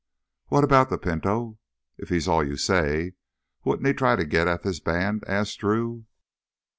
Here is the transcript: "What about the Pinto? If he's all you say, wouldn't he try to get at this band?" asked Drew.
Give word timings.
"What 0.47 0.63
about 0.63 0.89
the 0.89 0.97
Pinto? 0.97 1.59
If 1.99 2.09
he's 2.09 2.27
all 2.27 2.43
you 2.43 2.57
say, 2.57 3.11
wouldn't 3.63 3.85
he 3.85 3.93
try 3.93 4.15
to 4.15 4.25
get 4.25 4.47
at 4.47 4.63
this 4.63 4.79
band?" 4.79 5.23
asked 5.27 5.59
Drew. 5.59 6.07